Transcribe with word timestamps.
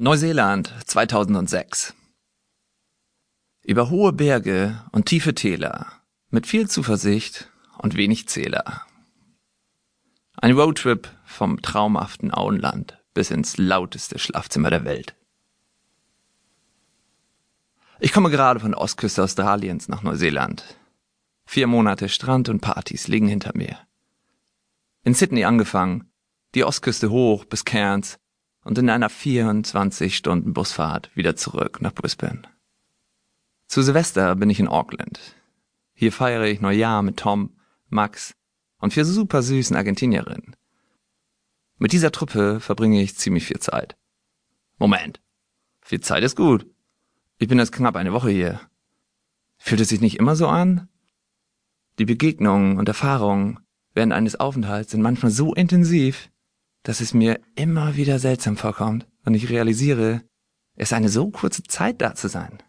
Neuseeland 0.00 0.72
2006 0.86 1.92
Über 3.64 3.90
hohe 3.90 4.12
Berge 4.12 4.84
und 4.92 5.06
tiefe 5.06 5.34
Täler, 5.34 5.90
mit 6.30 6.46
viel 6.46 6.70
Zuversicht 6.70 7.50
und 7.78 7.96
wenig 7.96 8.28
Zähler. 8.28 8.86
Ein 10.36 10.52
Roadtrip 10.52 11.08
vom 11.24 11.60
traumhaften 11.62 12.32
Auenland 12.32 13.02
bis 13.12 13.32
ins 13.32 13.56
lauteste 13.56 14.20
Schlafzimmer 14.20 14.70
der 14.70 14.84
Welt. 14.84 15.16
Ich 17.98 18.12
komme 18.12 18.30
gerade 18.30 18.60
von 18.60 18.70
der 18.70 18.80
Ostküste 18.80 19.24
Australiens 19.24 19.88
nach 19.88 20.04
Neuseeland. 20.04 20.78
Vier 21.44 21.66
Monate 21.66 22.08
Strand 22.08 22.48
und 22.48 22.60
Partys 22.60 23.08
liegen 23.08 23.26
hinter 23.26 23.50
mir. 23.56 23.76
In 25.02 25.14
Sydney 25.14 25.42
angefangen, 25.42 26.12
die 26.54 26.62
Ostküste 26.62 27.10
hoch 27.10 27.44
bis 27.46 27.64
Cairns 27.64 28.20
und 28.68 28.76
in 28.76 28.90
einer 28.90 29.08
24 29.08 30.14
Stunden 30.14 30.52
Busfahrt 30.52 31.10
wieder 31.14 31.36
zurück 31.36 31.80
nach 31.80 31.94
Brisbane. 31.94 32.42
Zu 33.66 33.80
Silvester 33.80 34.36
bin 34.36 34.50
ich 34.50 34.60
in 34.60 34.68
Auckland. 34.68 35.18
Hier 35.94 36.12
feiere 36.12 36.44
ich 36.44 36.60
Neujahr 36.60 37.02
mit 37.02 37.16
Tom, 37.16 37.56
Max 37.88 38.34
und 38.76 38.92
vier 38.92 39.06
super 39.06 39.40
süßen 39.40 39.74
Argentinierinnen. 39.74 40.54
Mit 41.78 41.92
dieser 41.92 42.12
Truppe 42.12 42.60
verbringe 42.60 43.00
ich 43.00 43.16
ziemlich 43.16 43.46
viel 43.46 43.58
Zeit. 43.58 43.96
Moment. 44.76 45.22
Viel 45.80 46.00
Zeit 46.00 46.22
ist 46.22 46.36
gut. 46.36 46.66
Ich 47.38 47.48
bin 47.48 47.58
erst 47.58 47.72
knapp 47.72 47.96
eine 47.96 48.12
Woche 48.12 48.28
hier. 48.28 48.60
Fühlt 49.56 49.80
es 49.80 49.88
sich 49.88 50.02
nicht 50.02 50.18
immer 50.18 50.36
so 50.36 50.46
an? 50.46 50.88
Die 51.98 52.04
Begegnungen 52.04 52.78
und 52.78 52.86
Erfahrungen 52.86 53.60
während 53.94 54.12
eines 54.12 54.38
Aufenthalts 54.38 54.90
sind 54.90 55.00
manchmal 55.00 55.32
so 55.32 55.54
intensiv, 55.54 56.28
dass 56.88 57.02
es 57.02 57.12
mir 57.12 57.38
immer 57.54 57.96
wieder 57.96 58.18
seltsam 58.18 58.56
vorkommt 58.56 59.06
und 59.26 59.34
ich 59.34 59.50
realisiere, 59.50 60.22
es 60.74 60.94
eine 60.94 61.10
so 61.10 61.28
kurze 61.28 61.62
Zeit 61.62 62.00
da 62.00 62.14
zu 62.14 62.28
sein. 62.28 62.62